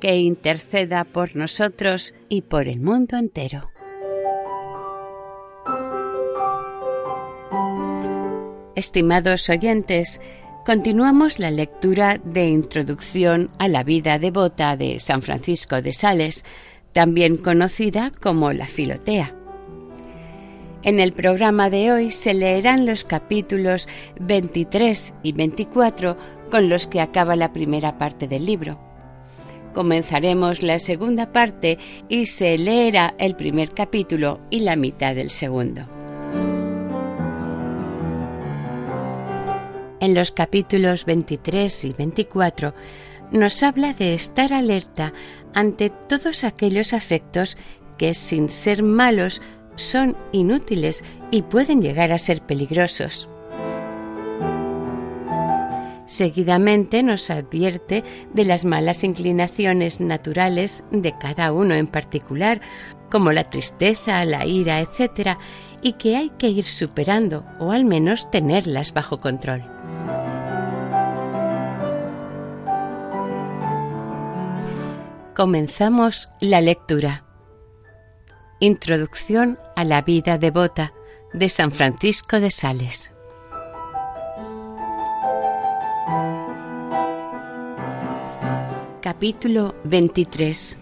que 0.00 0.16
interceda 0.16 1.04
por 1.04 1.36
nosotros 1.36 2.14
y 2.28 2.42
por 2.42 2.68
el 2.68 2.80
mundo 2.80 3.16
entero. 3.16 3.70
Estimados 8.74 9.48
oyentes, 9.48 10.20
continuamos 10.64 11.40
la 11.40 11.50
lectura 11.50 12.20
de 12.24 12.46
Introducción 12.46 13.50
a 13.58 13.66
la 13.66 13.82
vida 13.82 14.20
devota 14.20 14.76
de 14.76 15.00
San 15.00 15.22
Francisco 15.22 15.82
de 15.82 15.92
Sales, 15.92 16.44
también 16.92 17.36
conocida 17.36 18.12
como 18.20 18.52
la 18.52 18.66
Filotea. 18.66 19.34
En 20.84 21.00
el 21.00 21.12
programa 21.12 21.70
de 21.70 21.90
hoy 21.90 22.12
se 22.12 22.34
leerán 22.34 22.86
los 22.86 23.02
capítulos 23.02 23.88
23 24.20 25.14
y 25.24 25.32
24 25.32 26.16
con 26.50 26.68
los 26.68 26.86
que 26.86 27.00
acaba 27.00 27.34
la 27.34 27.52
primera 27.52 27.98
parte 27.98 28.28
del 28.28 28.46
libro. 28.46 28.87
Comenzaremos 29.78 30.64
la 30.64 30.80
segunda 30.80 31.30
parte 31.30 31.78
y 32.08 32.26
se 32.26 32.58
leerá 32.58 33.14
el 33.16 33.36
primer 33.36 33.70
capítulo 33.70 34.40
y 34.50 34.58
la 34.58 34.74
mitad 34.74 35.14
del 35.14 35.30
segundo. 35.30 35.82
En 40.00 40.14
los 40.16 40.32
capítulos 40.32 41.04
23 41.04 41.84
y 41.84 41.92
24 41.92 42.74
nos 43.30 43.62
habla 43.62 43.92
de 43.92 44.14
estar 44.14 44.52
alerta 44.52 45.12
ante 45.54 45.90
todos 45.90 46.42
aquellos 46.42 46.92
afectos 46.92 47.56
que 47.98 48.14
sin 48.14 48.50
ser 48.50 48.82
malos 48.82 49.40
son 49.76 50.16
inútiles 50.32 51.04
y 51.30 51.42
pueden 51.42 51.82
llegar 51.82 52.10
a 52.10 52.18
ser 52.18 52.42
peligrosos. 52.42 53.28
Seguidamente 56.08 57.02
nos 57.02 57.30
advierte 57.30 58.02
de 58.32 58.44
las 58.46 58.64
malas 58.64 59.04
inclinaciones 59.04 60.00
naturales 60.00 60.82
de 60.90 61.14
cada 61.18 61.52
uno 61.52 61.74
en 61.74 61.86
particular, 61.86 62.62
como 63.10 63.30
la 63.30 63.44
tristeza, 63.44 64.24
la 64.24 64.46
ira, 64.46 64.80
etc., 64.80 65.36
y 65.82 65.92
que 65.92 66.16
hay 66.16 66.30
que 66.30 66.48
ir 66.48 66.64
superando 66.64 67.44
o 67.60 67.72
al 67.72 67.84
menos 67.84 68.30
tenerlas 68.30 68.94
bajo 68.94 69.20
control. 69.20 69.62
Comenzamos 75.36 76.30
la 76.40 76.62
lectura. 76.62 77.24
Introducción 78.60 79.58
a 79.76 79.84
la 79.84 80.00
vida 80.00 80.38
devota 80.38 80.94
de 81.34 81.50
San 81.50 81.70
Francisco 81.70 82.40
de 82.40 82.50
Sales. 82.50 83.12
Capítulo 89.18 89.74
23 89.82 90.78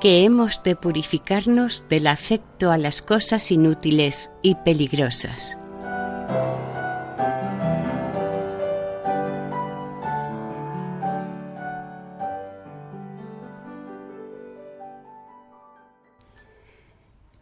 Que 0.00 0.24
hemos 0.24 0.60
de 0.64 0.74
purificarnos 0.74 1.86
del 1.88 2.08
afecto 2.08 2.72
a 2.72 2.78
las 2.78 3.00
cosas 3.00 3.52
inútiles 3.52 4.32
y 4.42 4.56
peligrosas. 4.56 5.56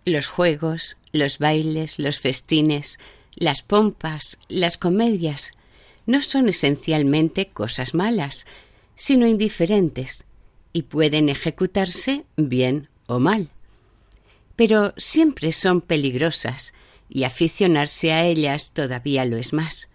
Los 0.05 0.27
juegos, 0.27 0.99
los 1.13 1.39
bailes, 1.39 1.99
los 1.99 2.21
festines, 2.21 2.99
las 3.35 3.63
pompas, 3.63 4.37
las 4.49 4.77
comedias, 4.77 5.53
no 6.05 6.21
son 6.21 6.51
esencialmente 6.51 7.49
cosas 7.49 7.95
malas, 7.95 8.45
sino 8.95 9.27
indiferentes, 9.27 10.25
y 10.73 10.83
pueden 10.83 11.29
ejecutarse 11.29 12.25
bien 12.37 12.89
o 13.07 13.19
mal. 13.19 13.51
Pero 14.57 14.95
siempre 14.97 15.53
son 15.53 15.81
peligrosas, 15.81 16.75
y 17.09 17.25
aficionarse 17.25 18.13
a 18.13 18.25
ellas 18.25 18.73
todavía 18.73 19.25
lo 19.25 19.37
es 19.37 19.53
más. 19.53 19.89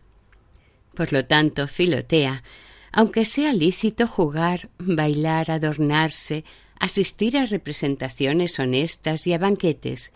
Por 0.94 1.14
lo 1.14 1.26
tanto, 1.26 1.68
Filotea, 1.68 2.44
aunque 2.92 3.26
sea 3.26 3.54
lícito 3.54 4.08
jugar, 4.08 4.70
bailar, 4.78 5.52
adornarse, 5.52 6.44
asistir 6.80 7.38
a 7.38 7.46
representaciones 7.46 8.60
honestas 8.60 9.26
y 9.26 9.34
a 9.34 9.38
banquetes, 9.38 10.14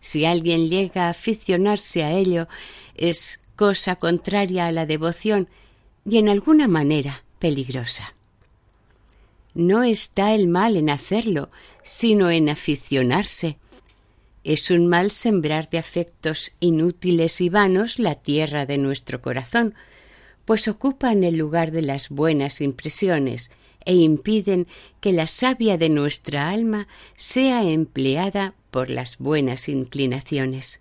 si 0.00 0.24
alguien 0.24 0.68
llega 0.68 1.06
a 1.06 1.10
aficionarse 1.10 2.02
a 2.02 2.12
ello, 2.12 2.48
es 2.96 3.40
cosa 3.54 3.96
contraria 3.96 4.66
a 4.66 4.72
la 4.72 4.84
devoción 4.84 5.48
y 6.04 6.18
en 6.18 6.28
alguna 6.28 6.66
manera 6.66 7.22
peligrosa. 7.42 8.14
No 9.52 9.82
está 9.82 10.32
el 10.32 10.46
mal 10.46 10.76
en 10.76 10.90
hacerlo, 10.90 11.50
sino 11.82 12.30
en 12.30 12.48
aficionarse. 12.48 13.58
Es 14.44 14.70
un 14.70 14.86
mal 14.86 15.10
sembrar 15.10 15.68
de 15.68 15.78
afectos 15.78 16.52
inútiles 16.60 17.40
y 17.40 17.48
vanos 17.48 17.98
la 17.98 18.14
tierra 18.14 18.64
de 18.64 18.78
nuestro 18.78 19.20
corazón, 19.20 19.74
pues 20.44 20.68
ocupan 20.68 21.24
el 21.24 21.36
lugar 21.36 21.72
de 21.72 21.82
las 21.82 22.10
buenas 22.10 22.60
impresiones 22.60 23.50
e 23.84 23.94
impiden 23.96 24.68
que 25.00 25.12
la 25.12 25.26
savia 25.26 25.76
de 25.76 25.88
nuestra 25.88 26.48
alma 26.48 26.86
sea 27.16 27.64
empleada 27.64 28.54
por 28.70 28.88
las 28.88 29.18
buenas 29.18 29.68
inclinaciones. 29.68 30.80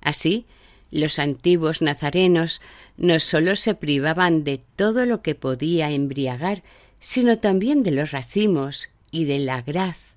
Así, 0.00 0.46
los 0.96 1.18
antiguos 1.18 1.82
nazarenos 1.82 2.60
no 2.96 3.20
sólo 3.20 3.56
se 3.56 3.74
privaban 3.74 4.44
de 4.44 4.60
todo 4.76 5.06
lo 5.06 5.22
que 5.22 5.34
podía 5.34 5.90
embriagar, 5.90 6.62
sino 7.00 7.38
también 7.38 7.82
de 7.82 7.92
los 7.92 8.10
racimos 8.10 8.90
y 9.10 9.24
de 9.24 9.38
la 9.38 9.62
graz. 9.62 10.16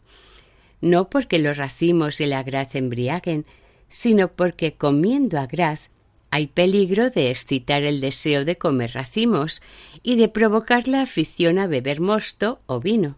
No 0.82 1.10
porque 1.10 1.40
los 1.40 1.58
racimos 1.58 2.22
y 2.22 2.26
la 2.26 2.44
graz 2.44 2.76
embriaguen, 2.76 3.46
sino 3.90 4.32
porque 4.32 4.74
comiendo 4.74 5.40
a 5.40 5.48
graz 5.48 5.90
hay 6.32 6.48
peligro 6.48 7.10
de 7.10 7.32
excitar 7.32 7.84
el 7.84 8.02
deseo 8.02 8.46
de 8.46 8.56
comer 8.56 8.92
racimos 8.94 9.62
y 10.04 10.16
de 10.16 10.30
provocar 10.30 10.88
la 10.88 11.02
afición 11.02 11.58
a 11.58 11.68
beber 11.68 12.02
mosto 12.02 12.60
o 12.68 12.80
vino. 12.80 13.18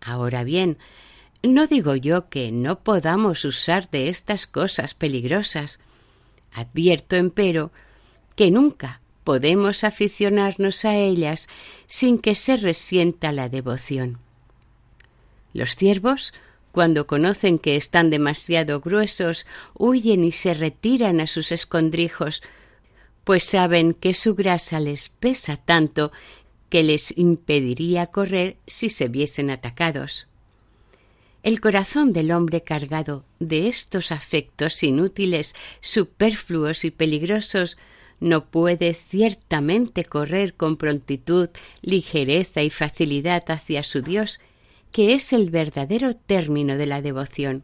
Ahora 0.00 0.44
bien, 0.44 0.78
no 1.42 1.66
digo 1.66 1.94
yo 1.94 2.28
que 2.28 2.50
no 2.52 2.80
podamos 2.80 3.44
usar 3.44 3.90
de 3.90 4.08
estas 4.08 4.46
cosas 4.46 4.94
peligrosas, 4.94 5.78
Advierto, 6.56 7.16
empero, 7.16 7.70
que 8.34 8.50
nunca 8.50 9.02
podemos 9.24 9.84
aficionarnos 9.84 10.86
a 10.86 10.96
ellas 10.96 11.48
sin 11.86 12.18
que 12.18 12.34
se 12.34 12.56
resienta 12.56 13.30
la 13.30 13.50
devoción. 13.50 14.18
Los 15.52 15.76
ciervos, 15.76 16.32
cuando 16.72 17.06
conocen 17.06 17.58
que 17.58 17.76
están 17.76 18.08
demasiado 18.08 18.80
gruesos, 18.80 19.46
huyen 19.74 20.24
y 20.24 20.32
se 20.32 20.54
retiran 20.54 21.20
a 21.20 21.26
sus 21.26 21.52
escondrijos, 21.52 22.42
pues 23.24 23.44
saben 23.44 23.92
que 23.92 24.14
su 24.14 24.34
grasa 24.34 24.80
les 24.80 25.10
pesa 25.10 25.56
tanto 25.56 26.10
que 26.70 26.82
les 26.82 27.16
impediría 27.18 28.06
correr 28.06 28.56
si 28.66 28.88
se 28.88 29.08
viesen 29.08 29.50
atacados. 29.50 30.26
El 31.46 31.60
corazón 31.60 32.12
del 32.12 32.32
hombre 32.32 32.60
cargado 32.60 33.24
de 33.38 33.68
estos 33.68 34.10
afectos 34.10 34.82
inútiles, 34.82 35.54
superfluos 35.80 36.84
y 36.84 36.90
peligrosos 36.90 37.78
no 38.18 38.46
puede 38.46 38.94
ciertamente 38.94 40.04
correr 40.04 40.54
con 40.54 40.76
prontitud, 40.76 41.48
ligereza 41.82 42.64
y 42.64 42.70
facilidad 42.70 43.48
hacia 43.48 43.84
su 43.84 44.02
Dios, 44.02 44.40
que 44.90 45.14
es 45.14 45.32
el 45.32 45.50
verdadero 45.50 46.14
término 46.14 46.76
de 46.76 46.86
la 46.86 47.00
devoción. 47.00 47.62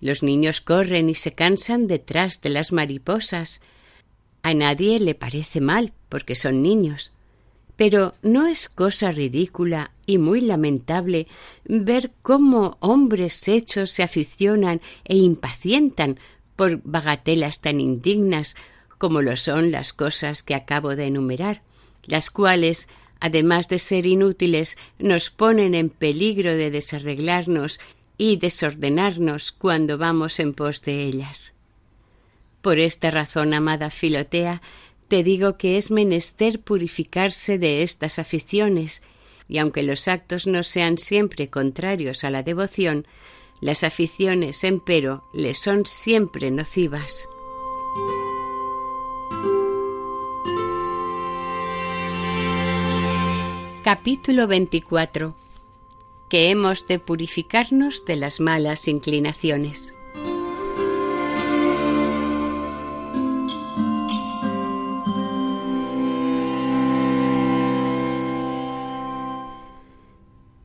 Los 0.00 0.24
niños 0.24 0.60
corren 0.60 1.08
y 1.08 1.14
se 1.14 1.30
cansan 1.30 1.86
detrás 1.86 2.40
de 2.40 2.50
las 2.50 2.72
mariposas. 2.72 3.60
A 4.42 4.52
nadie 4.52 4.98
le 4.98 5.14
parece 5.14 5.60
mal, 5.60 5.92
porque 6.08 6.34
son 6.34 6.60
niños. 6.60 7.12
Pero 7.76 8.14
no 8.22 8.48
es 8.48 8.68
cosa 8.68 9.12
ridícula 9.12 9.92
y 10.06 10.18
muy 10.18 10.40
lamentable 10.40 11.26
ver 11.64 12.12
cómo 12.22 12.76
hombres 12.80 13.48
hechos 13.48 13.90
se 13.90 14.02
aficionan 14.02 14.80
e 15.04 15.16
impacientan 15.16 16.18
por 16.54 16.80
bagatelas 16.84 17.60
tan 17.60 17.80
indignas 17.80 18.56
como 18.98 19.20
lo 19.20 19.36
son 19.36 19.70
las 19.70 19.92
cosas 19.92 20.42
que 20.42 20.54
acabo 20.54 20.96
de 20.96 21.06
enumerar, 21.06 21.62
las 22.04 22.30
cuales, 22.30 22.88
además 23.20 23.68
de 23.68 23.78
ser 23.78 24.06
inútiles, 24.06 24.78
nos 24.98 25.30
ponen 25.30 25.74
en 25.74 25.90
peligro 25.90 26.52
de 26.52 26.70
desarreglarnos 26.70 27.78
y 28.16 28.36
desordenarnos 28.36 29.52
cuando 29.52 29.98
vamos 29.98 30.40
en 30.40 30.54
pos 30.54 30.82
de 30.82 31.04
ellas. 31.04 31.52
Por 32.62 32.78
esta 32.78 33.10
razón, 33.10 33.52
amada 33.52 33.90
Filotea, 33.90 34.62
te 35.08 35.22
digo 35.22 35.56
que 35.56 35.76
es 35.76 35.90
menester 35.90 36.60
purificarse 36.60 37.58
de 37.58 37.82
estas 37.82 38.18
aficiones, 38.18 39.02
y 39.48 39.58
aunque 39.58 39.82
los 39.82 40.08
actos 40.08 40.46
no 40.46 40.62
sean 40.62 40.98
siempre 40.98 41.48
contrarios 41.48 42.24
a 42.24 42.30
la 42.30 42.42
devoción, 42.42 43.06
las 43.60 43.84
aficiones, 43.84 44.64
empero, 44.64 45.24
le 45.32 45.54
son 45.54 45.86
siempre 45.86 46.50
nocivas. 46.50 47.28
Capítulo 53.82 54.46
24 54.46 55.34
Que 56.28 56.50
hemos 56.50 56.86
de 56.86 56.98
purificarnos 56.98 58.04
de 58.04 58.16
las 58.16 58.40
malas 58.40 58.88
inclinaciones. 58.88 59.95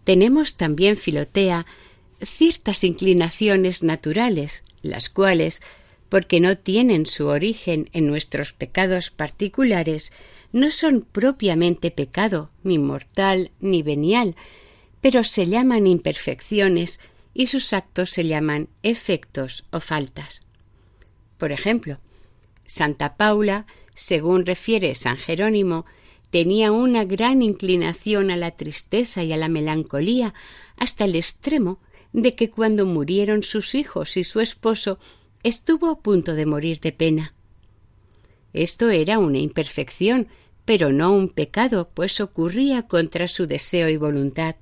Tenemos 0.03 0.55
también, 0.55 0.97
Filotea, 0.97 1.65
ciertas 2.21 2.83
inclinaciones 2.83 3.83
naturales, 3.83 4.63
las 4.81 5.09
cuales, 5.09 5.61
porque 6.09 6.39
no 6.39 6.57
tienen 6.57 7.05
su 7.05 7.27
origen 7.27 7.89
en 7.93 8.07
nuestros 8.07 8.53
pecados 8.53 9.11
particulares, 9.11 10.11
no 10.51 10.71
son 10.71 11.01
propiamente 11.01 11.91
pecado, 11.91 12.49
ni 12.63 12.79
mortal, 12.79 13.51
ni 13.59 13.81
venial, 13.83 14.35
pero 14.99 15.23
se 15.23 15.47
llaman 15.47 15.87
imperfecciones 15.87 16.99
y 17.33 17.47
sus 17.47 17.73
actos 17.73 18.09
se 18.09 18.25
llaman 18.25 18.67
efectos 18.83 19.63
o 19.71 19.79
faltas. 19.79 20.41
Por 21.37 21.51
ejemplo, 21.51 21.99
Santa 22.65 23.15
Paula, 23.15 23.65
según 23.95 24.45
refiere 24.45 24.95
San 24.95 25.17
Jerónimo, 25.17 25.85
tenía 26.31 26.71
una 26.71 27.05
gran 27.05 27.41
inclinación 27.41 28.31
a 28.31 28.37
la 28.37 28.51
tristeza 28.51 29.23
y 29.23 29.33
a 29.33 29.37
la 29.37 29.49
melancolía, 29.49 30.33
hasta 30.77 31.05
el 31.05 31.15
extremo 31.15 31.79
de 32.13 32.33
que 32.33 32.49
cuando 32.49 32.85
murieron 32.85 33.43
sus 33.43 33.75
hijos 33.75 34.17
y 34.17 34.23
su 34.23 34.39
esposo 34.39 34.97
estuvo 35.43 35.89
a 35.89 35.99
punto 35.99 36.33
de 36.33 36.45
morir 36.45 36.79
de 36.79 36.91
pena. 36.91 37.33
Esto 38.53 38.89
era 38.89 39.19
una 39.19 39.37
imperfección, 39.37 40.27
pero 40.65 40.91
no 40.91 41.13
un 41.13 41.29
pecado, 41.29 41.89
pues 41.93 42.19
ocurría 42.19 42.87
contra 42.87 43.27
su 43.27 43.45
deseo 43.45 43.89
y 43.89 43.97
voluntad. 43.97 44.55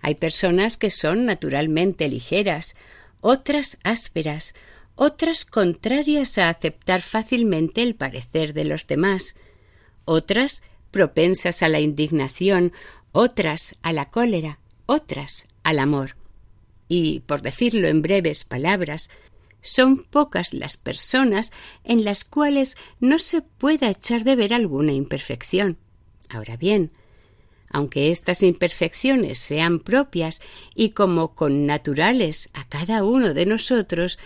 Hay 0.00 0.14
personas 0.16 0.76
que 0.76 0.90
son 0.90 1.26
naturalmente 1.26 2.08
ligeras, 2.08 2.76
otras 3.20 3.78
ásperas, 3.84 4.54
otras 4.94 5.44
contrarias 5.44 6.38
a 6.38 6.48
aceptar 6.48 7.02
fácilmente 7.02 7.82
el 7.82 7.94
parecer 7.94 8.52
de 8.52 8.64
los 8.64 8.86
demás, 8.86 9.36
otras 10.04 10.62
propensas 10.90 11.62
a 11.62 11.68
la 11.68 11.80
indignación, 11.80 12.72
otras 13.12 13.74
a 13.82 13.92
la 13.92 14.06
cólera, 14.06 14.58
otras 14.86 15.46
al 15.62 15.78
amor 15.78 16.16
y, 16.94 17.20
por 17.20 17.40
decirlo 17.40 17.88
en 17.88 18.02
breves 18.02 18.44
palabras, 18.44 19.08
son 19.62 20.04
pocas 20.04 20.52
las 20.52 20.76
personas 20.76 21.50
en 21.84 22.04
las 22.04 22.24
cuales 22.24 22.76
no 23.00 23.18
se 23.18 23.40
pueda 23.40 23.88
echar 23.88 24.24
de 24.24 24.36
ver 24.36 24.52
alguna 24.52 24.92
imperfección. 24.92 25.78
Ahora 26.28 26.58
bien, 26.58 26.90
aunque 27.70 28.10
estas 28.10 28.42
imperfecciones 28.42 29.38
sean 29.38 29.78
propias 29.78 30.42
y 30.74 30.90
como 30.90 31.34
con 31.34 31.64
naturales 31.64 32.50
a 32.52 32.68
cada 32.68 33.04
uno 33.04 33.32
de 33.32 33.46
nosotros, 33.46 34.18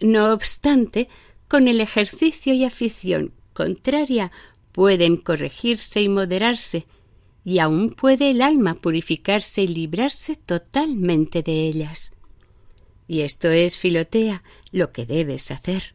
no 0.00 0.32
obstante, 0.32 1.10
con 1.46 1.68
el 1.68 1.78
ejercicio 1.82 2.54
y 2.54 2.64
afición 2.64 3.34
contraria 3.52 4.32
pueden 4.74 5.18
corregirse 5.18 6.02
y 6.02 6.08
moderarse, 6.08 6.84
y 7.44 7.60
aún 7.60 7.90
puede 7.90 8.32
el 8.32 8.42
alma 8.42 8.74
purificarse 8.74 9.62
y 9.62 9.68
librarse 9.68 10.34
totalmente 10.34 11.44
de 11.44 11.68
ellas. 11.68 12.12
Y 13.06 13.20
esto 13.20 13.50
es, 13.50 13.78
Filotea, 13.78 14.42
lo 14.72 14.90
que 14.90 15.06
debes 15.06 15.52
hacer. 15.52 15.94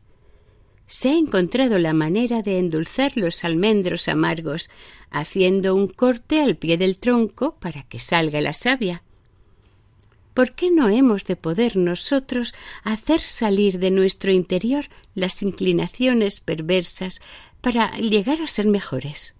Se 0.87 1.09
ha 1.09 1.13
encontrado 1.13 1.77
la 1.77 1.91
manera 1.91 2.41
de 2.41 2.57
endulzar 2.57 3.17
los 3.17 3.43
almendros 3.43 4.07
amargos, 4.07 4.69
haciendo 5.11 5.75
un 5.75 5.89
corte 5.89 6.41
al 6.41 6.55
pie 6.55 6.77
del 6.77 6.99
tronco 6.99 7.55
para 7.59 7.83
que 7.83 7.99
salga 7.99 8.39
la 8.39 8.53
savia. 8.53 9.03
¿Por 10.33 10.53
qué 10.53 10.71
no 10.71 10.87
hemos 10.87 11.25
de 11.25 11.35
poder 11.35 11.75
nosotros 11.75 12.55
hacer 12.83 13.19
salir 13.19 13.77
de 13.79 13.91
nuestro 13.91 14.31
interior 14.31 14.85
las 15.13 15.43
inclinaciones 15.43 16.39
perversas 16.39 17.19
para 17.61 17.91
llegar 17.97 18.41
a 18.41 18.47
ser 18.47 18.67
mejores? 18.67 19.35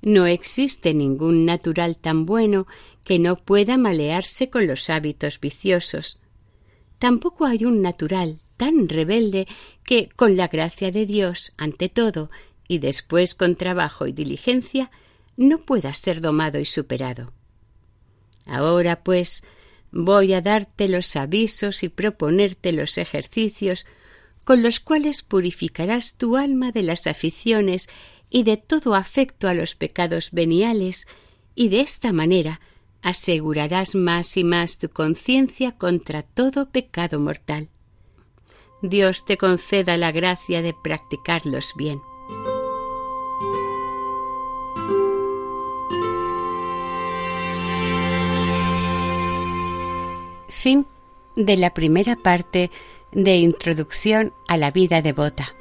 No 0.00 0.26
existe 0.26 0.94
ningún 0.94 1.44
natural 1.44 1.96
tan 1.96 2.24
bueno 2.24 2.66
que 3.04 3.18
no 3.18 3.36
pueda 3.36 3.76
malearse 3.76 4.48
con 4.48 4.66
los 4.66 4.90
hábitos 4.90 5.40
viciosos. 5.40 6.18
Tampoco 6.98 7.46
hay 7.46 7.64
un 7.64 7.82
natural 7.82 8.40
tan 8.56 8.88
rebelde 8.88 9.46
que, 9.84 10.08
con 10.10 10.36
la 10.36 10.48
gracia 10.48 10.90
de 10.90 11.06
Dios, 11.06 11.52
ante 11.56 11.88
todo, 11.88 12.30
y 12.68 12.78
después 12.78 13.34
con 13.34 13.56
trabajo 13.56 14.06
y 14.06 14.12
diligencia, 14.12 14.90
no 15.36 15.58
pueda 15.58 15.94
ser 15.94 16.20
domado 16.20 16.58
y 16.58 16.64
superado. 16.64 17.32
Ahora, 18.44 19.02
pues, 19.02 19.42
voy 19.90 20.34
a 20.34 20.42
darte 20.42 20.88
los 20.88 21.16
avisos 21.16 21.82
y 21.82 21.88
proponerte 21.88 22.72
los 22.72 22.98
ejercicios 22.98 23.86
con 24.48 24.62
los 24.62 24.80
cuales 24.80 25.20
purificarás 25.20 26.16
tu 26.16 26.38
alma 26.38 26.72
de 26.72 26.82
las 26.82 27.06
aficiones 27.06 27.90
y 28.30 28.44
de 28.44 28.56
todo 28.56 28.94
afecto 28.94 29.46
a 29.46 29.52
los 29.52 29.74
pecados 29.74 30.30
veniales, 30.32 31.06
y 31.54 31.68
de 31.68 31.80
esta 31.80 32.14
manera 32.14 32.58
asegurarás 33.02 33.94
más 33.94 34.38
y 34.38 34.44
más 34.44 34.78
tu 34.78 34.88
conciencia 34.88 35.72
contra 35.72 36.22
todo 36.22 36.70
pecado 36.70 37.20
mortal. 37.20 37.68
Dios 38.80 39.26
te 39.26 39.36
conceda 39.36 39.98
la 39.98 40.12
gracia 40.12 40.62
de 40.62 40.72
practicarlos 40.82 41.74
bien. 41.76 42.00
Fin 50.48 50.86
de 51.36 51.56
la 51.58 51.74
primera 51.74 52.16
parte 52.16 52.70
de 53.12 53.36
Introducción 53.36 54.32
a 54.46 54.56
la 54.56 54.70
vida 54.70 55.02
devota. 55.02 55.54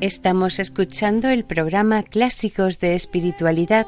Estamos 0.00 0.58
escuchando 0.58 1.28
el 1.28 1.44
programa 1.44 2.02
Clásicos 2.02 2.80
de 2.80 2.94
Espiritualidad 2.94 3.86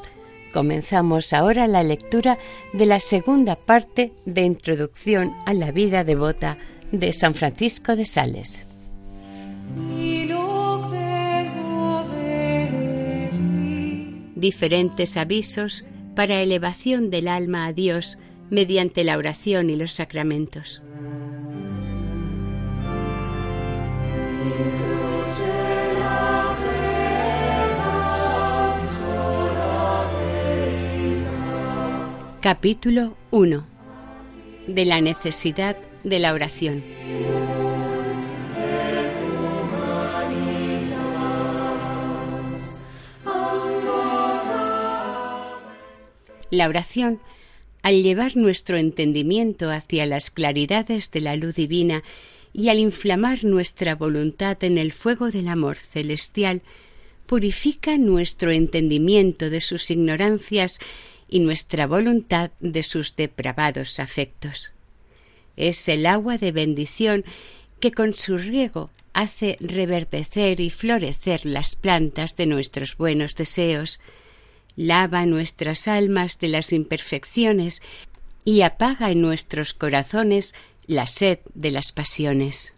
Comenzamos 0.54 1.32
ahora 1.32 1.66
la 1.66 1.82
lectura 1.82 2.38
de 2.72 2.86
la 2.86 3.00
segunda 3.00 3.56
parte 3.56 4.12
de 4.24 4.42
Introducción 4.42 5.34
a 5.46 5.52
la 5.52 5.72
vida 5.72 6.04
devota 6.04 6.58
de 6.92 7.12
San 7.12 7.34
Francisco 7.34 7.96
de 7.96 8.04
Sales. 8.04 8.64
Diferentes 14.44 15.16
avisos 15.16 15.86
para 16.14 16.42
elevación 16.42 17.08
del 17.08 17.28
alma 17.28 17.64
a 17.64 17.72
Dios 17.72 18.18
mediante 18.50 19.02
la 19.02 19.16
oración 19.16 19.70
y 19.70 19.76
los 19.76 19.92
sacramentos. 19.92 20.82
Capítulo 32.42 33.16
1 33.30 33.66
de 34.66 34.84
la 34.84 35.00
necesidad 35.00 35.78
de 36.02 36.18
la 36.18 36.34
oración. 36.34 36.84
La 46.54 46.68
oración, 46.68 47.18
al 47.82 48.00
llevar 48.04 48.36
nuestro 48.36 48.76
entendimiento 48.76 49.72
hacia 49.72 50.06
las 50.06 50.30
claridades 50.30 51.10
de 51.10 51.20
la 51.20 51.34
luz 51.34 51.56
divina 51.56 52.04
y 52.52 52.68
al 52.68 52.78
inflamar 52.78 53.42
nuestra 53.42 53.96
voluntad 53.96 54.62
en 54.62 54.78
el 54.78 54.92
fuego 54.92 55.32
del 55.32 55.48
amor 55.48 55.78
celestial, 55.78 56.62
purifica 57.26 57.98
nuestro 57.98 58.52
entendimiento 58.52 59.50
de 59.50 59.60
sus 59.60 59.90
ignorancias 59.90 60.78
y 61.28 61.40
nuestra 61.40 61.88
voluntad 61.88 62.52
de 62.60 62.84
sus 62.84 63.16
depravados 63.16 63.98
afectos. 63.98 64.70
Es 65.56 65.88
el 65.88 66.06
agua 66.06 66.38
de 66.38 66.52
bendición 66.52 67.24
que 67.80 67.90
con 67.90 68.14
su 68.14 68.38
riego 68.38 68.90
hace 69.12 69.56
reverdecer 69.58 70.60
y 70.60 70.70
florecer 70.70 71.46
las 71.46 71.74
plantas 71.74 72.36
de 72.36 72.46
nuestros 72.46 72.96
buenos 72.96 73.34
deseos, 73.34 73.98
lava 74.76 75.26
nuestras 75.26 75.88
almas 75.88 76.38
de 76.38 76.48
las 76.48 76.72
imperfecciones 76.72 77.82
y 78.44 78.62
apaga 78.62 79.10
en 79.10 79.20
nuestros 79.20 79.74
corazones 79.74 80.54
la 80.86 81.06
sed 81.06 81.38
de 81.54 81.70
las 81.70 81.92
pasiones. 81.92 82.74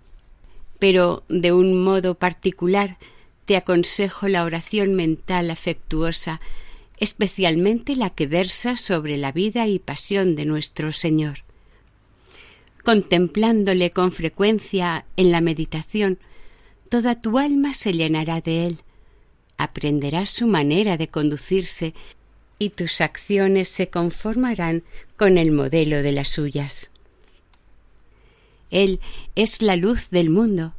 Pero 0.79 1.25
de 1.29 1.53
un 1.53 1.83
modo 1.83 2.15
particular 2.15 2.99
te 3.45 3.57
aconsejo 3.57 4.29
la 4.29 4.45
oración 4.45 4.95
mental 4.95 5.51
afectuosa 5.51 6.41
especialmente 6.99 7.97
la 7.97 8.11
que 8.11 8.27
versa 8.27 8.77
sobre 8.77 9.17
la 9.17 9.33
vida 9.33 9.67
y 9.67 9.79
pasión 9.79 10.35
de 10.35 10.47
nuestro 10.47 10.93
Señor. 10.93 11.41
Contemplándole 12.85 13.91
con 13.91 14.13
frecuencia 14.13 15.07
en 15.17 15.33
la 15.33 15.41
meditación, 15.41 16.19
toda 16.89 17.21
tu 17.21 17.39
alma 17.39 17.75
se 17.75 17.93
llenará 17.93 18.41
de 18.41 18.67
él, 18.67 18.79
aprenderás 19.59 20.31
su 20.31 20.47
manera 20.47 20.97
de 20.97 21.09
conducirse 21.09 21.95
y 22.59 22.71
tus 22.71 23.01
acciones 23.01 23.69
se 23.69 23.89
conformarán 23.89 24.83
con 25.17 25.39
el 25.39 25.53
modelo 25.53 26.03
de 26.03 26.13
las 26.13 26.29
suyas. 26.29 26.91
Él 28.71 29.01
es 29.35 29.63
la 29.63 29.77
luz 29.77 30.11
del 30.11 30.31
mundo, 30.31 30.75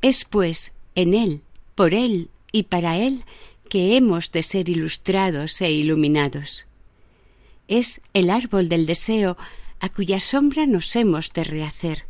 es 0.00 0.24
pues 0.24 0.74
en 0.94 1.14
Él, 1.14 1.42
por 1.74 1.94
Él 1.94 2.28
y 2.50 2.64
para 2.64 2.98
Él 2.98 3.24
que 3.68 3.96
hemos 3.96 4.32
de 4.32 4.42
ser 4.42 4.68
ilustrados 4.68 5.60
e 5.62 5.72
iluminados. 5.72 6.66
Es 7.68 8.02
el 8.12 8.28
árbol 8.28 8.68
del 8.68 8.84
deseo 8.84 9.38
a 9.80 9.88
cuya 9.88 10.20
sombra 10.20 10.66
nos 10.66 10.94
hemos 10.94 11.32
de 11.32 11.44
rehacer. 11.44 12.04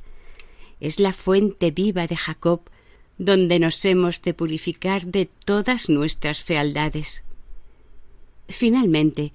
Es 0.80 0.98
la 0.98 1.12
fuente 1.12 1.70
viva 1.70 2.06
de 2.08 2.16
Jacob, 2.16 2.62
donde 3.18 3.58
nos 3.58 3.84
hemos 3.84 4.22
de 4.22 4.34
purificar 4.34 5.06
de 5.06 5.26
todas 5.26 5.88
nuestras 5.88 6.42
fealdades. 6.42 7.24
Finalmente, 8.48 9.32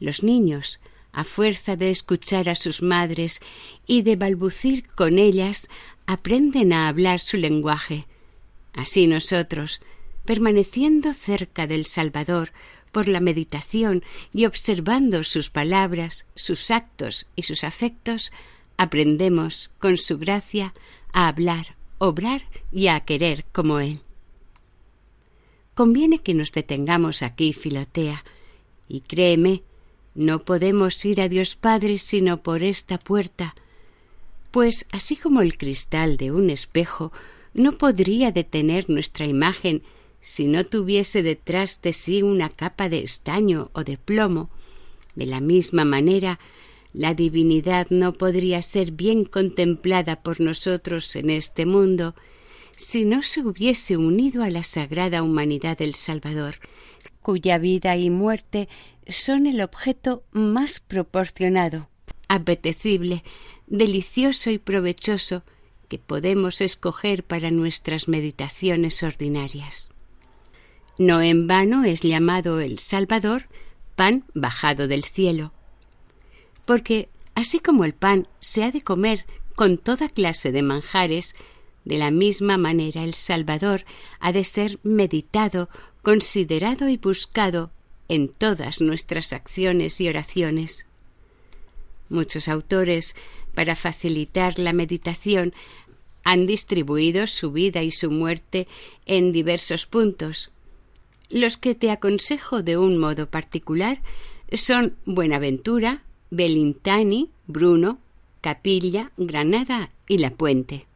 los 0.00 0.22
niños, 0.22 0.80
a 1.12 1.24
fuerza 1.24 1.76
de 1.76 1.90
escuchar 1.90 2.48
a 2.48 2.54
sus 2.54 2.82
madres 2.82 3.40
y 3.86 4.02
de 4.02 4.16
balbucir 4.16 4.88
con 4.88 5.18
ellas, 5.18 5.68
aprenden 6.06 6.72
a 6.72 6.88
hablar 6.88 7.20
su 7.20 7.36
lenguaje. 7.36 8.06
Así 8.74 9.06
nosotros, 9.06 9.80
permaneciendo 10.24 11.14
cerca 11.14 11.66
del 11.66 11.86
Salvador 11.86 12.52
por 12.92 13.08
la 13.08 13.20
meditación 13.20 14.04
y 14.32 14.46
observando 14.46 15.24
sus 15.24 15.50
palabras, 15.50 16.26
sus 16.34 16.70
actos 16.70 17.26
y 17.36 17.42
sus 17.44 17.64
afectos, 17.64 18.32
aprendemos, 18.76 19.70
con 19.78 19.98
su 19.98 20.18
gracia, 20.18 20.74
a 21.12 21.28
hablar, 21.28 21.76
obrar 21.98 22.42
y 22.72 22.88
a 22.88 23.00
querer 23.00 23.44
como 23.52 23.78
Él. 23.80 24.00
Conviene 25.74 26.18
que 26.18 26.34
nos 26.34 26.52
detengamos 26.52 27.22
aquí, 27.22 27.52
Filotea, 27.52 28.24
y 28.88 29.00
créeme, 29.00 29.62
no 30.14 30.38
podemos 30.38 31.04
ir 31.04 31.20
a 31.20 31.28
Dios 31.28 31.56
Padre 31.56 31.98
sino 31.98 32.42
por 32.42 32.62
esta 32.62 32.98
puerta, 32.98 33.54
pues 34.50 34.86
así 34.92 35.16
como 35.16 35.40
el 35.40 35.58
cristal 35.58 36.16
de 36.16 36.30
un 36.30 36.50
espejo 36.50 37.12
no 37.54 37.72
podría 37.72 38.30
detener 38.30 38.88
nuestra 38.88 39.26
imagen 39.26 39.82
si 40.20 40.46
no 40.46 40.64
tuviese 40.64 41.22
detrás 41.22 41.82
de 41.82 41.92
sí 41.92 42.22
una 42.22 42.48
capa 42.48 42.88
de 42.88 43.00
estaño 43.00 43.70
o 43.72 43.84
de 43.84 43.98
plomo, 43.98 44.50
de 45.14 45.26
la 45.26 45.40
misma 45.40 45.84
manera 45.84 46.38
la 46.94 47.12
divinidad 47.12 47.88
no 47.90 48.12
podría 48.14 48.62
ser 48.62 48.92
bien 48.92 49.24
contemplada 49.24 50.22
por 50.22 50.40
nosotros 50.40 51.14
en 51.16 51.28
este 51.28 51.66
mundo 51.66 52.14
si 52.76 53.04
no 53.04 53.22
se 53.22 53.40
hubiese 53.40 53.96
unido 53.96 54.42
a 54.44 54.50
la 54.50 54.62
sagrada 54.62 55.22
humanidad 55.22 55.76
del 55.76 55.94
Salvador, 55.94 56.54
cuya 57.20 57.58
vida 57.58 57.96
y 57.96 58.10
muerte 58.10 58.68
son 59.08 59.46
el 59.46 59.60
objeto 59.60 60.22
más 60.32 60.80
proporcionado, 60.80 61.88
apetecible, 62.28 63.24
delicioso 63.66 64.50
y 64.50 64.58
provechoso 64.58 65.42
que 65.88 65.98
podemos 65.98 66.60
escoger 66.60 67.24
para 67.24 67.50
nuestras 67.50 68.08
meditaciones 68.08 69.02
ordinarias. 69.02 69.90
No 70.96 71.22
en 71.22 71.48
vano 71.48 71.84
es 71.84 72.02
llamado 72.02 72.60
el 72.60 72.78
Salvador 72.78 73.48
pan 73.96 74.24
bajado 74.34 74.86
del 74.86 75.04
cielo, 75.04 75.52
porque 76.64 77.08
así 77.34 77.60
como 77.60 77.84
el 77.84 77.94
pan 77.94 78.28
se 78.40 78.64
ha 78.64 78.70
de 78.70 78.82
comer 78.82 79.24
con 79.54 79.78
toda 79.78 80.08
clase 80.08 80.52
de 80.52 80.62
manjares, 80.62 81.34
de 81.84 81.98
la 81.98 82.10
misma 82.10 82.56
manera 82.56 83.04
el 83.04 83.14
Salvador 83.14 83.84
ha 84.20 84.32
de 84.32 84.44
ser 84.44 84.78
meditado, 84.82 85.68
considerado 86.02 86.88
y 86.88 86.96
buscado 86.96 87.70
en 88.08 88.28
todas 88.28 88.80
nuestras 88.80 89.32
acciones 89.32 90.00
y 90.00 90.08
oraciones. 90.08 90.86
Muchos 92.08 92.48
autores, 92.48 93.16
para 93.54 93.76
facilitar 93.76 94.58
la 94.58 94.72
meditación, 94.72 95.54
han 96.22 96.46
distribuido 96.46 97.26
su 97.26 97.52
vida 97.52 97.82
y 97.82 97.90
su 97.90 98.10
muerte 98.10 98.66
en 99.06 99.32
diversos 99.32 99.86
puntos, 99.86 100.50
los 101.30 101.56
que 101.56 101.74
te 101.74 101.90
aconsejo 101.90 102.62
de 102.62 102.76
un 102.76 102.98
modo 102.98 103.28
particular 103.28 104.00
son 104.52 104.96
Buenaventura, 105.04 106.02
Belintani, 106.34 107.30
Bruno, 107.46 107.98
Capilla, 108.40 109.12
Granada 109.16 109.88
y 110.08 110.18
La 110.18 110.30
Puente. 110.30 110.86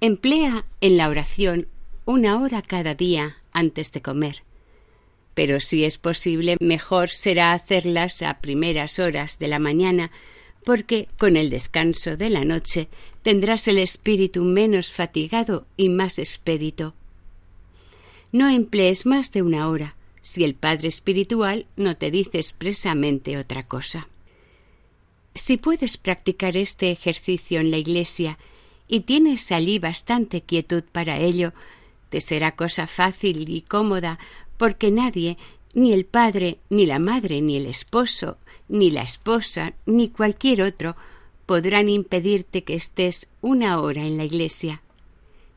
Emplea 0.00 0.64
en 0.80 0.96
la 0.96 1.10
oración 1.10 1.68
una 2.06 2.40
hora 2.40 2.62
cada 2.62 2.94
día 2.94 3.36
antes 3.52 3.92
de 3.92 4.00
comer, 4.00 4.44
pero 5.34 5.60
si 5.60 5.84
es 5.84 5.98
posible 5.98 6.56
mejor 6.58 7.10
será 7.10 7.52
hacerlas 7.52 8.22
a 8.22 8.40
primeras 8.40 8.98
horas 8.98 9.38
de 9.38 9.48
la 9.48 9.58
mañana, 9.58 10.10
porque 10.64 11.08
con 11.18 11.36
el 11.36 11.50
descanso 11.50 12.16
de 12.16 12.30
la 12.30 12.46
noche 12.46 12.88
tendrás 13.22 13.68
el 13.68 13.76
espíritu 13.76 14.42
menos 14.42 14.90
fatigado 14.90 15.66
y 15.76 15.90
más 15.90 16.18
expedito. 16.18 16.94
No 18.32 18.48
emplees 18.48 19.04
más 19.04 19.32
de 19.32 19.42
una 19.42 19.68
hora, 19.68 19.95
si 20.26 20.42
el 20.42 20.56
Padre 20.56 20.88
Espiritual 20.88 21.66
no 21.76 21.96
te 21.96 22.10
dice 22.10 22.38
expresamente 22.38 23.38
otra 23.38 23.62
cosa. 23.62 24.08
Si 25.36 25.56
puedes 25.56 25.98
practicar 25.98 26.56
este 26.56 26.90
ejercicio 26.90 27.60
en 27.60 27.70
la 27.70 27.76
Iglesia 27.76 28.36
y 28.88 29.02
tienes 29.02 29.52
allí 29.52 29.78
bastante 29.78 30.40
quietud 30.40 30.82
para 30.90 31.18
ello, 31.18 31.52
te 32.08 32.20
será 32.20 32.56
cosa 32.56 32.88
fácil 32.88 33.48
y 33.48 33.60
cómoda, 33.60 34.18
porque 34.56 34.90
nadie, 34.90 35.38
ni 35.74 35.92
el 35.92 36.04
padre, 36.04 36.58
ni 36.70 36.86
la 36.86 36.98
madre, 36.98 37.40
ni 37.40 37.56
el 37.56 37.66
esposo, 37.66 38.36
ni 38.68 38.90
la 38.90 39.02
esposa, 39.02 39.74
ni 39.86 40.08
cualquier 40.08 40.62
otro, 40.62 40.96
podrán 41.46 41.88
impedirte 41.88 42.64
que 42.64 42.74
estés 42.74 43.28
una 43.42 43.80
hora 43.80 44.02
en 44.02 44.16
la 44.16 44.24
iglesia. 44.24 44.82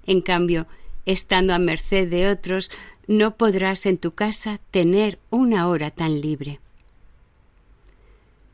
En 0.06 0.22
cambio, 0.22 0.68
estando 1.08 1.56
a 1.56 1.58
merced 1.58 2.08
de 2.08 2.30
otros, 2.30 2.70
no 3.10 3.38
podrás 3.38 3.88
en 3.88 3.98
tu 3.98 4.12
casa 4.12 4.60
tener 4.70 5.18
una 5.32 5.68
hora 5.68 5.90
tan 5.90 6.22
libre. 6.22 6.60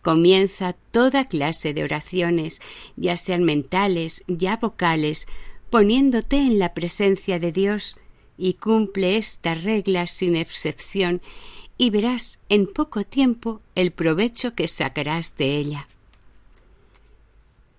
Comienza 0.01 0.71
toda 0.91 1.25
clase 1.25 1.73
de 1.73 1.83
oraciones, 1.83 2.61
ya 2.95 3.17
sean 3.17 3.43
mentales, 3.43 4.23
ya 4.27 4.55
vocales, 4.55 5.27
poniéndote 5.69 6.37
en 6.37 6.57
la 6.57 6.73
presencia 6.73 7.37
de 7.37 7.51
Dios 7.51 7.97
y 8.37 8.53
cumple 8.53 9.17
esta 9.17 9.55
regla 9.55 10.07
sin 10.07 10.37
excepción 10.37 11.21
y 11.77 11.89
verás 11.89 12.39
en 12.47 12.65
poco 12.65 13.03
tiempo 13.03 13.59
el 13.75 13.91
provecho 13.91 14.55
que 14.55 14.69
sacarás 14.69 15.35
de 15.35 15.57
ella. 15.57 15.89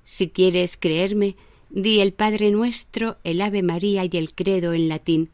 Si 0.05 0.29
quieres 0.29 0.77
creerme, 0.77 1.37
di 1.71 2.01
el 2.01 2.13
Padre 2.13 2.51
Nuestro, 2.51 3.17
el 3.25 3.41
Ave 3.41 3.63
María 3.63 4.05
y 4.05 4.11
el 4.13 4.35
Credo 4.35 4.75
en 4.75 4.91
latín, 4.91 5.31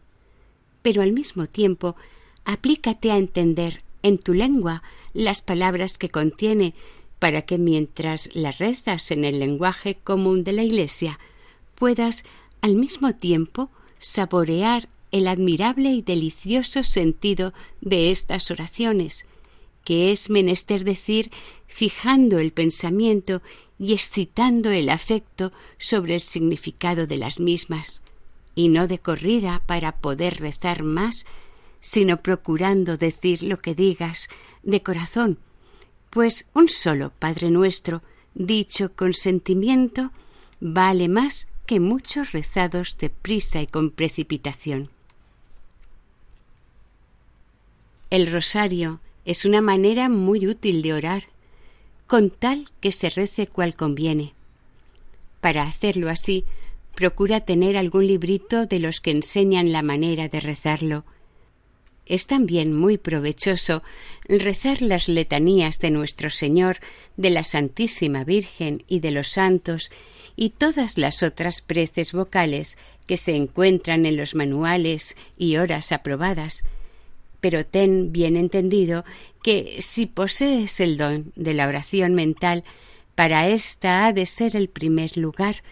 pero 0.83 1.03
al 1.03 1.13
mismo 1.13 1.47
tiempo 1.47 1.97
aplícate 2.45 3.11
a 3.11 3.17
entender 3.17 3.83
en 4.03 4.19
tu 4.19 4.35
lengua 4.35 4.83
las 5.15 5.43
palabras 5.43 5.99
que 5.99 6.09
contiene 6.09 6.75
para 7.19 7.43
que 7.43 7.57
mientras 7.57 8.29
las 8.35 8.59
rezas 8.59 9.11
en 9.13 9.25
el 9.25 9.39
lenguaje 9.39 9.97
común 10.03 10.43
de 10.43 10.53
la 10.53 10.65
Iglesia 10.65 11.21
puedas 11.77 12.25
al 12.61 12.75
mismo 12.75 13.15
tiempo 13.15 13.71
saborear 13.99 14.89
el 15.13 15.29
admirable 15.29 15.91
y 15.91 16.03
delicioso 16.03 16.83
sentido 16.83 17.53
de 17.81 18.11
estas 18.11 18.51
oraciones, 18.51 19.27
que 19.85 20.11
es 20.11 20.31
menester 20.31 20.85
decir 20.85 21.31
fijando 21.67 22.39
el 22.39 22.53
pensamiento 22.53 23.43
y 23.79 23.93
excitando 23.93 24.71
el 24.71 24.89
afecto 24.89 25.53
sobre 25.79 26.15
el 26.15 26.21
significado 26.21 27.07
de 27.07 27.19
las 27.19 27.41
mismas, 27.41 28.02
y 28.55 28.69
no 28.69 28.87
de 28.87 28.99
corrida 28.99 29.63
para 29.67 29.93
poder 29.93 30.41
rezar 30.41 30.83
más 30.83 31.27
sino 31.83 32.23
procurando 32.23 32.97
decir 32.97 33.43
lo 33.43 33.59
que 33.59 33.75
digas 33.75 34.31
de 34.63 34.83
corazón, 34.83 35.39
pues 36.09 36.47
un 36.55 36.69
solo 36.69 37.11
Padre 37.19 37.51
nuestro, 37.51 38.03
dicho 38.35 38.95
con 38.95 39.13
sentimiento, 39.13 40.13
vale 40.61 41.09
más 41.09 41.49
que 41.67 41.81
muchos 41.81 42.33
rezados 42.33 42.97
de 42.99 43.11
prisa 43.11 43.61
y 43.61 43.67
con 43.67 43.91
precipitación. 43.91 44.91
El 48.11 48.31
rosario 48.31 49.01
es 49.25 49.45
una 49.45 49.61
manera 49.61 50.09
muy 50.09 50.47
útil 50.47 50.83
de 50.83 50.95
orar, 50.95 51.25
con 52.07 52.31
tal 52.31 52.71
que 52.81 52.93
se 52.93 53.11
rece 53.11 53.49
cual 53.49 53.75
conviene. 53.75 54.35
Para 55.41 55.63
hacerlo 55.63 56.11
así, 56.11 56.45
procura 56.95 57.41
tener 57.41 57.77
algún 57.77 58.07
librito 58.07 58.67
de 58.67 58.79
los 58.79 59.01
que 59.01 59.11
enseñan 59.11 59.73
la 59.73 59.83
manera 59.83 60.29
de 60.29 60.41
rezarlo, 60.41 61.05
es 62.07 62.27
también 62.27 62.77
muy 62.77 62.99
provechoso 62.99 63.83
rezar 64.29 64.83
las 64.83 65.09
letanías 65.09 65.79
de 65.79 65.91
nuestro 65.91 66.31
Señor, 66.31 66.79
de 67.17 67.31
la 67.31 67.45
Santísima 67.45 68.25
Virgen 68.25 68.85
y 68.89 69.01
de 69.01 69.13
los 69.13 69.29
santos, 69.29 69.91
y 70.35 70.51
todas 70.51 70.99
las 70.99 71.23
otras 71.23 71.61
preces 71.61 72.13
vocales 72.13 72.77
que 73.07 73.17
se 73.17 73.37
encuentran 73.37 74.07
en 74.07 74.17
los 74.17 74.35
manuales 74.35 75.17
y 75.37 75.57
horas 75.57 75.93
aprobadas. 75.93 76.65
Pero 77.41 77.65
ten 77.65 78.13
bien 78.13 78.37
entendido 78.37 79.05
que 79.43 79.79
si 79.81 80.07
posees 80.07 80.81
el 80.81 80.97
don 80.97 81.33
de 81.37 81.55
la 81.55 81.69
oración 81.69 82.15
mental, 82.15 82.65
para 83.15 83.49
ésta 83.49 84.07
ha 84.07 84.13
de 84.13 84.27
ser 84.27 84.57
el 84.57 84.69
primer 84.69 85.17
lugar, 85.17 85.63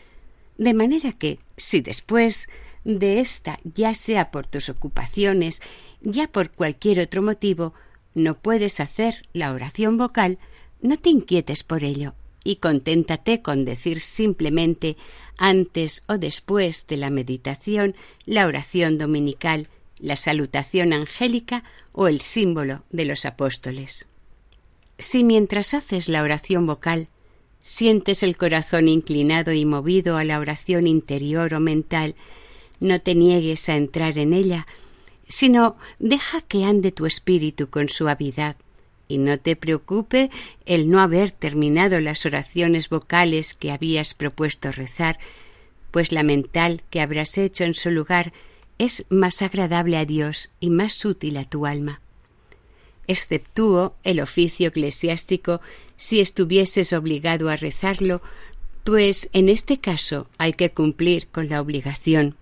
de 0.60 0.74
manera 0.74 1.12
que, 1.12 1.38
si 1.56 1.80
después 1.80 2.50
de 2.84 3.20
ésta, 3.20 3.58
ya 3.64 3.94
sea 3.94 4.30
por 4.30 4.46
tus 4.46 4.68
ocupaciones 4.68 5.62
ya 6.02 6.28
por 6.28 6.50
cualquier 6.50 7.00
otro 7.00 7.22
motivo 7.22 7.72
no 8.14 8.36
puedes 8.36 8.78
hacer 8.78 9.22
la 9.32 9.52
oración 9.54 9.96
vocal, 9.96 10.38
no 10.82 10.98
te 10.98 11.08
inquietes 11.08 11.64
por 11.64 11.82
ello 11.82 12.14
y 12.44 12.56
conténtate 12.56 13.40
con 13.40 13.64
decir 13.64 14.02
simplemente 14.02 14.98
antes 15.38 16.02
o 16.08 16.18
después 16.18 16.86
de 16.86 16.98
la 16.98 17.08
meditación 17.08 17.94
la 18.26 18.46
oración 18.46 18.98
dominical, 18.98 19.68
la 19.98 20.16
salutación 20.16 20.92
angélica 20.92 21.64
o 21.92 22.06
el 22.06 22.20
símbolo 22.20 22.84
de 22.90 23.06
los 23.06 23.24
apóstoles. 23.24 24.06
Si 24.98 25.24
mientras 25.24 25.72
haces 25.72 26.10
la 26.10 26.22
oración 26.22 26.66
vocal 26.66 27.08
sientes 27.62 28.22
el 28.22 28.36
corazón 28.36 28.88
inclinado 28.88 29.52
y 29.52 29.64
movido 29.64 30.16
a 30.16 30.24
la 30.24 30.38
oración 30.38 30.86
interior 30.86 31.54
o 31.54 31.60
mental, 31.60 32.14
no 32.80 32.98
te 32.98 33.14
niegues 33.14 33.68
a 33.68 33.76
entrar 33.76 34.18
en 34.18 34.32
ella, 34.32 34.66
sino 35.28 35.76
deja 35.98 36.40
que 36.40 36.64
ande 36.64 36.90
tu 36.90 37.06
espíritu 37.06 37.68
con 37.68 37.88
suavidad 37.88 38.56
y 39.06 39.18
no 39.18 39.38
te 39.38 39.56
preocupe 39.56 40.30
el 40.66 40.88
no 40.88 41.00
haber 41.00 41.32
terminado 41.32 42.00
las 42.00 42.24
oraciones 42.26 42.88
vocales 42.88 43.54
que 43.54 43.72
habías 43.72 44.14
propuesto 44.14 44.70
rezar, 44.70 45.18
pues 45.90 46.12
la 46.12 46.22
mental 46.22 46.82
que 46.90 47.00
habrás 47.00 47.36
hecho 47.36 47.64
en 47.64 47.74
su 47.74 47.90
lugar 47.90 48.32
es 48.78 49.04
más 49.10 49.42
agradable 49.42 49.96
a 49.96 50.04
Dios 50.04 50.50
y 50.60 50.70
más 50.70 51.04
útil 51.04 51.36
a 51.36 51.44
tu 51.44 51.66
alma. 51.66 52.00
Exceptúo 53.08 53.96
el 54.04 54.20
oficio 54.20 54.68
eclesiástico 54.68 55.60
si 56.00 56.20
estuvieses 56.20 56.94
obligado 56.94 57.50
a 57.50 57.56
rezarlo, 57.56 58.22
pues 58.84 59.28
en 59.34 59.50
este 59.50 59.80
caso 59.80 60.26
hay 60.38 60.54
que 60.54 60.70
cumplir 60.70 61.26
con 61.26 61.50
la 61.50 61.60
obligación. 61.60 62.36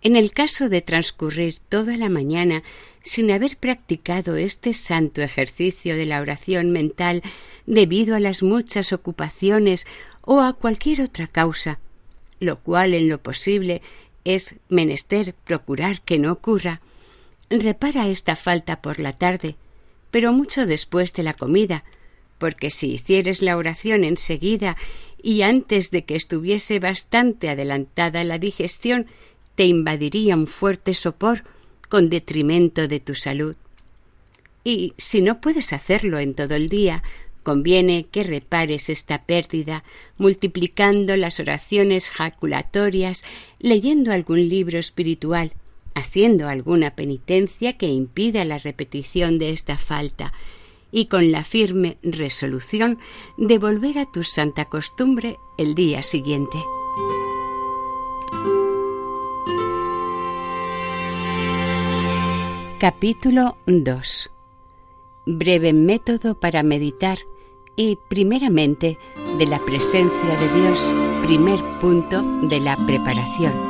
En 0.00 0.14
el 0.14 0.30
caso 0.30 0.68
de 0.68 0.80
transcurrir 0.80 1.58
toda 1.58 1.96
la 1.96 2.08
mañana 2.08 2.62
sin 3.02 3.32
haber 3.32 3.56
practicado 3.56 4.36
este 4.36 4.74
santo 4.74 5.22
ejercicio 5.22 5.96
de 5.96 6.06
la 6.06 6.20
oración 6.20 6.70
mental 6.70 7.20
debido 7.66 8.14
a 8.14 8.20
las 8.20 8.44
muchas 8.44 8.92
ocupaciones 8.92 9.84
o 10.22 10.40
a 10.40 10.52
cualquier 10.52 11.00
otra 11.00 11.26
causa, 11.26 11.80
lo 12.38 12.60
cual 12.60 12.94
en 12.94 13.08
lo 13.08 13.20
posible 13.20 13.82
es 14.22 14.54
menester 14.68 15.34
procurar 15.34 16.00
que 16.02 16.20
no 16.20 16.30
ocurra, 16.30 16.80
repara 17.50 18.06
esta 18.06 18.36
falta 18.36 18.80
por 18.80 19.00
la 19.00 19.12
tarde, 19.12 19.56
pero 20.10 20.32
mucho 20.32 20.66
después 20.66 21.12
de 21.12 21.22
la 21.22 21.34
comida, 21.34 21.84
porque 22.38 22.70
si 22.70 22.92
hicieres 22.92 23.42
la 23.42 23.56
oración 23.56 24.04
enseguida 24.04 24.76
y 25.22 25.42
antes 25.42 25.90
de 25.90 26.04
que 26.04 26.16
estuviese 26.16 26.78
bastante 26.78 27.48
adelantada 27.48 28.24
la 28.24 28.38
digestión, 28.38 29.06
te 29.54 29.64
invadiría 29.64 30.36
un 30.36 30.46
fuerte 30.46 30.94
sopor 30.94 31.42
con 31.88 32.10
detrimento 32.10 32.86
de 32.86 33.00
tu 33.00 33.14
salud. 33.14 33.56
Y 34.62 34.94
si 34.98 35.20
no 35.20 35.40
puedes 35.40 35.72
hacerlo 35.72 36.18
en 36.18 36.34
todo 36.34 36.54
el 36.54 36.68
día, 36.68 37.02
conviene 37.42 38.06
que 38.10 38.22
repares 38.22 38.90
esta 38.90 39.24
pérdida 39.24 39.82
multiplicando 40.18 41.16
las 41.16 41.40
oraciones 41.40 42.10
jaculatorias, 42.10 43.24
leyendo 43.58 44.12
algún 44.12 44.48
libro 44.48 44.78
espiritual, 44.78 45.52
haciendo 45.98 46.48
alguna 46.48 46.94
penitencia 46.96 47.76
que 47.76 47.88
impida 47.88 48.44
la 48.44 48.58
repetición 48.58 49.38
de 49.38 49.50
esta 49.50 49.76
falta, 49.76 50.32
y 50.90 51.06
con 51.06 51.30
la 51.30 51.44
firme 51.44 51.98
resolución 52.02 52.98
de 53.36 53.58
volver 53.58 53.98
a 53.98 54.10
tu 54.10 54.24
santa 54.24 54.64
costumbre 54.64 55.38
el 55.58 55.74
día 55.74 56.02
siguiente. 56.02 56.58
Capítulo 62.78 63.58
2 63.66 64.30
Breve 65.26 65.74
método 65.74 66.40
para 66.40 66.62
meditar 66.62 67.18
y, 67.76 67.98
primeramente, 68.08 68.98
de 69.36 69.46
la 69.46 69.58
presencia 69.58 70.36
de 70.36 70.60
Dios, 70.60 70.92
primer 71.22 71.60
punto 71.80 72.22
de 72.48 72.60
la 72.60 72.76
preparación. 72.86 73.67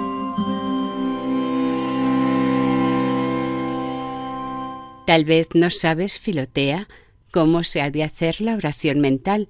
Tal 5.09 5.25
vez 5.25 5.49
no 5.55 5.71
sabes, 5.71 6.18
Filotea, 6.18 6.87
cómo 7.31 7.64
se 7.64 7.81
ha 7.81 7.90
de 7.90 8.05
hacer 8.05 8.42
la 8.42 8.55
oración 8.55 9.01
mental, 9.01 9.49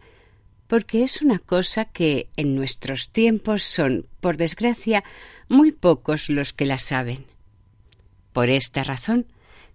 porque 0.69 1.03
es 1.03 1.21
una 1.21 1.41
cosa 1.41 1.85
que 1.85 2.29
en 2.37 2.55
nuestros 2.55 3.11
tiempos 3.11 3.65
son, 3.65 4.07
por 4.21 4.37
desgracia, 4.37 5.03
muy 5.49 5.73
pocos 5.73 6.31
los 6.31 6.53
que 6.53 6.65
la 6.65 6.79
saben. 6.79 7.25
Por 8.33 8.51
esta 8.51 8.85
razón, 8.85 9.27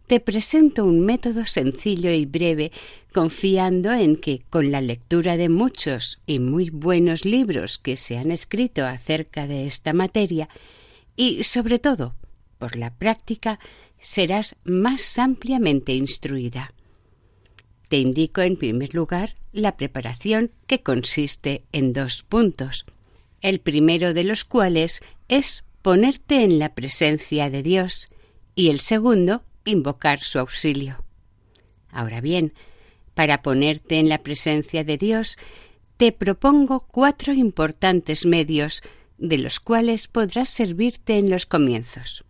te 0.08 0.22
presento 0.22 0.86
un 0.86 1.02
método 1.02 1.46
sencillo 1.46 2.12
y 2.12 2.26
breve, 2.26 2.72
confiando 3.12 3.92
en 3.92 4.16
que 4.16 4.42
con 4.50 4.72
la 4.72 4.80
lectura 4.80 5.36
de 5.36 5.50
muchos 5.50 6.22
y 6.26 6.40
muy 6.40 6.70
buenos 6.70 7.26
libros 7.26 7.78
que 7.78 7.98
se 7.98 8.18
han 8.18 8.32
escrito 8.32 8.86
acerca 8.86 9.48
de 9.48 9.66
esta 9.66 9.92
materia, 9.92 10.48
y 11.18 11.44
sobre 11.44 11.78
todo 11.78 12.16
por 12.58 12.78
la 12.78 12.94
práctica, 12.94 13.60
serás 14.04 14.58
más 14.66 15.18
ampliamente 15.18 15.94
instruida. 15.94 16.74
Te 17.88 17.98
indico 17.98 18.42
en 18.42 18.58
primer 18.58 18.94
lugar 18.94 19.36
la 19.54 19.78
preparación 19.78 20.52
que 20.68 20.84
consiste 20.84 21.64
en 21.72 21.94
dos 21.94 22.24
puntos, 22.24 22.86
el 23.42 23.60
primero 23.60 24.14
de 24.14 24.26
los 24.26 24.44
cuales 24.44 25.02
es 25.30 25.64
ponerte 25.82 26.44
en 26.44 26.60
la 26.60 26.76
presencia 26.76 27.50
de 27.50 27.64
Dios, 27.64 28.10
y 28.56 28.70
el 28.70 28.82
segundo, 28.82 29.42
invocar 29.66 30.20
su 30.20 30.38
auxilio. 30.38 31.04
Ahora 31.90 32.20
bien, 32.20 32.54
para 33.14 33.42
ponerte 33.42 34.00
en 34.00 34.10
la 34.10 34.22
presencia 34.22 34.84
de 34.84 34.98
Dios, 34.98 35.38
te 35.96 36.12
propongo 36.12 36.82
cuatro 36.82 37.32
importantes 37.32 38.26
medios 38.26 38.82
de 39.18 39.38
los 39.38 39.62
cuales 39.62 40.08
podrás 40.08 40.50
servirte 40.50 41.18
en 41.18 41.30
los 41.30 41.46
comienzos. 41.46 42.26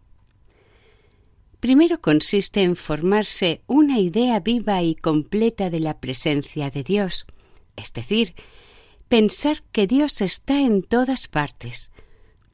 Primero 1.63 2.02
consiste 2.02 2.62
en 2.62 2.76
formarse 2.76 3.62
una 3.67 3.97
idea 3.97 4.41
viva 4.41 4.84
y 4.84 4.95
completa 4.95 5.69
de 5.69 5.80
la 5.80 6.02
presencia 6.02 6.69
de 6.69 6.84
Dios, 6.84 7.26
es 7.78 7.93
decir, 7.93 8.34
pensar 9.08 9.63
que 9.71 9.88
Dios 9.88 10.19
está 10.19 10.60
en 10.60 10.84
todas 10.84 11.30
partes 11.30 11.93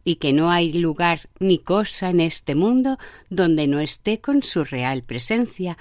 y 0.03 0.17
que 0.17 0.31
no 0.31 0.51
hay 0.51 0.73
lugar 0.73 1.27
ni 1.39 1.57
cosa 1.57 2.11
en 2.11 2.19
este 2.19 2.53
mundo 2.53 2.99
donde 3.31 3.65
no 3.65 3.79
esté 3.79 4.21
con 4.21 4.43
su 4.43 4.63
real 4.63 5.01
presencia, 5.01 5.79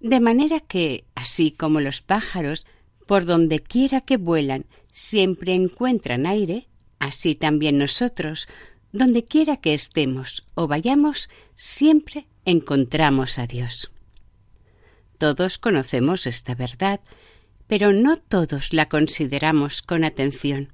de 0.00 0.20
manera 0.20 0.60
que, 0.60 1.04
así 1.14 1.50
como 1.50 1.82
los 1.82 2.00
pájaros, 2.00 2.66
por 3.06 3.26
donde 3.26 3.60
quiera 3.60 4.00
que 4.00 4.16
vuelan, 4.16 4.64
siempre 4.90 5.52
encuentran 5.52 6.24
aire, 6.24 6.66
así 6.98 7.34
también 7.34 7.76
nosotros, 7.76 8.48
donde 8.90 9.22
quiera 9.22 9.58
que 9.58 9.74
estemos 9.74 10.44
o 10.54 10.66
vayamos, 10.66 11.28
siempre 11.54 12.26
encontramos 12.44 13.38
a 13.38 13.46
Dios. 13.46 13.90
Todos 15.18 15.58
conocemos 15.58 16.26
esta 16.26 16.54
verdad, 16.54 17.00
pero 17.66 17.92
no 17.92 18.18
todos 18.18 18.72
la 18.72 18.88
consideramos 18.88 19.82
con 19.82 20.04
atención. 20.04 20.72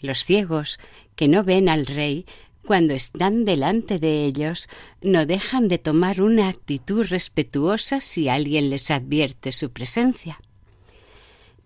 Los 0.00 0.24
ciegos, 0.24 0.78
que 1.16 1.28
no 1.28 1.44
ven 1.44 1.68
al 1.68 1.86
Rey, 1.86 2.26
cuando 2.64 2.94
están 2.94 3.44
delante 3.44 3.98
de 3.98 4.24
ellos, 4.24 4.68
no 5.02 5.26
dejan 5.26 5.68
de 5.68 5.78
tomar 5.78 6.20
una 6.20 6.48
actitud 6.48 7.06
respetuosa 7.06 8.00
si 8.00 8.28
alguien 8.28 8.70
les 8.70 8.90
advierte 8.90 9.52
su 9.52 9.70
presencia. 9.70 10.40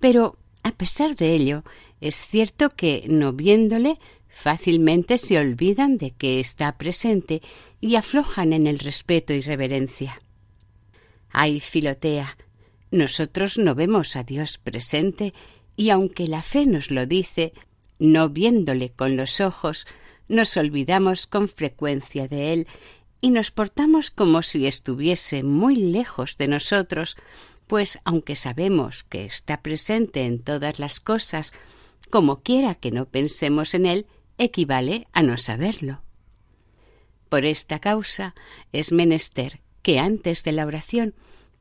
Pero, 0.00 0.38
a 0.62 0.72
pesar 0.72 1.16
de 1.16 1.34
ello, 1.34 1.64
es 2.00 2.16
cierto 2.16 2.68
que, 2.68 3.04
no 3.08 3.32
viéndole, 3.32 3.98
fácilmente 4.38 5.18
se 5.18 5.37
olvidan 5.37 5.98
de 5.98 6.12
que 6.12 6.38
está 6.38 6.79
presente 6.79 7.42
y 7.81 7.96
aflojan 7.96 8.53
en 8.53 8.68
el 8.68 8.79
respeto 8.79 9.33
y 9.33 9.40
reverencia. 9.40 10.22
Ay, 11.31 11.59
Filotea, 11.59 12.38
nosotros 12.92 13.59
no 13.59 13.74
vemos 13.74 14.14
a 14.14 14.22
Dios 14.22 14.57
presente 14.59 15.33
y 15.77 15.90
aunque 15.90 16.29
la 16.29 16.42
fe 16.42 16.66
nos 16.66 16.92
lo 16.92 17.05
dice, 17.05 17.53
no 17.98 18.29
viéndole 18.29 18.90
con 18.90 19.16
los 19.16 19.40
ojos, 19.40 19.88
nos 20.29 20.57
olvidamos 20.57 21.27
con 21.27 21.48
frecuencia 21.48 22.29
de 22.29 22.53
Él 22.53 22.68
y 23.20 23.31
nos 23.31 23.51
portamos 23.51 24.12
como 24.12 24.42
si 24.42 24.68
estuviese 24.68 25.42
muy 25.42 25.74
lejos 25.74 26.38
de 26.38 26.46
nosotros, 26.46 27.16
pues 27.66 27.98
aunque 28.05 28.37
sabemos 28.37 29.03
que 29.03 29.24
está 29.24 29.62
presente 29.62 30.24
en 30.27 30.38
todas 30.38 30.79
las 30.79 31.01
cosas, 31.01 31.53
como 32.09 32.40
quiera 32.44 32.77
que 32.77 32.92
no 32.92 33.07
pensemos 33.07 33.74
en 33.74 33.85
Él, 33.85 34.07
equivale 34.38 35.07
a 35.12 35.22
no 35.22 35.37
saberlo. 35.37 36.03
Por 37.29 37.44
esta 37.44 37.79
causa 37.79 38.35
es 38.72 38.92
menester 38.92 39.61
que 39.83 39.98
antes 39.98 40.44
de 40.44 40.53
la 40.53 40.66
oración 40.66 41.14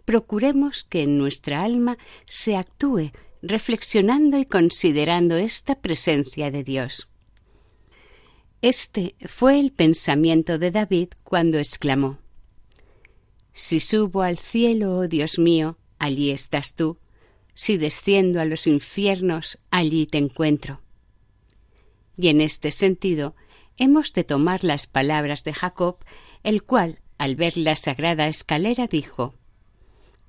procuremos 0.06 0.84
que 0.84 1.04
en 1.04 1.18
nuestra 1.18 1.64
alma 1.64 1.98
se 2.26 2.56
actúe 2.56 3.12
reflexionando 3.42 4.38
y 4.38 4.46
considerando 4.46 5.36
esta 5.36 5.76
presencia 5.76 6.50
de 6.50 6.64
Dios. 6.64 7.10
Este 8.62 9.16
fue 9.28 9.60
el 9.60 9.72
pensamiento 9.72 10.58
de 10.58 10.72
David 10.72 11.10
cuando 11.24 11.60
exclamó 11.60 12.20
Si 13.54 13.80
subo 13.80 14.24
al 14.24 14.38
cielo, 14.38 14.96
oh 14.96 15.08
Dios 15.08 15.38
mío, 15.38 15.78
allí 16.00 16.32
estás 16.32 16.74
tú, 16.74 16.98
si 17.54 17.78
desciendo 17.78 18.40
a 18.40 18.46
los 18.46 18.66
infiernos, 18.66 19.60
allí 19.72 20.08
te 20.08 20.18
encuentro. 20.18 20.82
Y 22.18 22.30
en 22.30 22.42
este 22.42 22.72
sentido 22.72 23.36
hemos 23.78 24.12
de 24.14 24.24
tomar 24.24 24.64
las 24.64 24.88
palabras 24.88 25.44
de 25.44 25.54
Jacob, 25.54 25.98
el 26.44 26.64
cual, 26.64 27.00
al 27.18 27.36
ver 27.36 27.58
la 27.58 27.76
sagrada 27.76 28.28
escalera, 28.28 28.88
dijo 28.88 29.36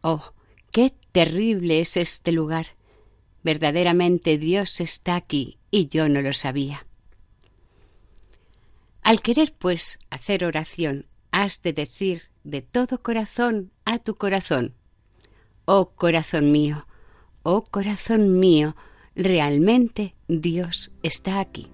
Oh, 0.02 0.32
qué 0.70 0.94
terrible 1.12 1.80
es 1.80 1.96
este 1.96 2.32
lugar. 2.32 2.66
Verdaderamente 3.42 4.38
Dios 4.38 4.80
está 4.80 5.16
aquí 5.16 5.58
y 5.70 5.88
yo 5.88 6.08
no 6.08 6.20
lo 6.20 6.32
sabía. 6.32 6.86
Al 9.02 9.22
querer, 9.22 9.54
pues, 9.54 9.98
hacer 10.10 10.44
oración, 10.44 11.06
has 11.30 11.62
de 11.62 11.72
decir 11.72 12.24
de 12.44 12.62
todo 12.62 13.00
corazón 13.00 13.72
a 13.84 13.98
tu 13.98 14.14
corazón, 14.14 14.74
Oh 15.64 15.90
corazón 15.90 16.52
mío, 16.52 16.86
oh 17.42 17.64
corazón 17.64 18.38
mío, 18.38 18.74
realmente 19.14 20.14
Dios 20.26 20.90
está 21.02 21.40
aquí. 21.40 21.70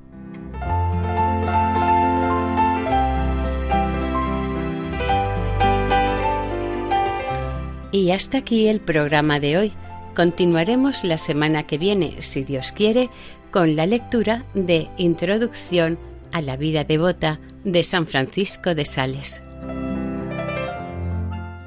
Y 7.95 8.11
hasta 8.11 8.39
aquí 8.39 8.67
el 8.67 8.81
programa 8.81 9.39
de 9.39 9.57
hoy. 9.57 9.73
Continuaremos 10.17 11.05
la 11.05 11.17
semana 11.17 11.63
que 11.63 11.79
viene, 11.79 12.21
si 12.23 12.43
Dios 12.43 12.73
quiere, 12.73 13.09
con 13.53 13.77
la 13.77 13.87
lectura 13.87 14.45
de 14.53 14.89
Introducción 14.97 15.97
a 16.33 16.43
la 16.43 16.57
vida 16.57 16.83
devota 16.83 17.39
de 17.63 17.85
San 17.85 18.09
Francisco 18.09 18.75
de 18.75 18.85
Sales. 18.85 19.45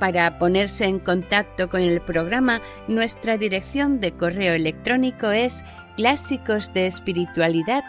Para 0.02 0.38
ponerse 0.38 0.84
en 0.84 1.00
contacto 1.00 1.70
con 1.70 1.80
el 1.80 2.02
programa, 2.02 2.62
nuestra 2.90 3.38
dirección 3.38 4.02
de 4.02 4.12
correo 4.12 4.54
electrónico 4.54 5.32
es 5.32 5.64
clásicos 5.96 6.74
de 6.74 6.88
espiritualidad 6.88 7.86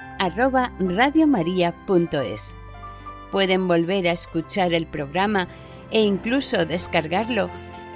Pueden 3.33 3.67
volver 3.67 4.07
a 4.07 4.13
escuchar 4.13 4.75
el 4.75 4.87
programa 4.87 5.49
e 5.91 6.03
incluso 6.03 6.65
descargarlo 6.67 7.51